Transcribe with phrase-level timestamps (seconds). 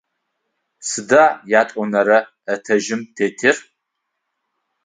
[0.87, 1.25] Сыда
[1.61, 2.19] ятӏонэрэ
[2.53, 3.55] этажым тетыр?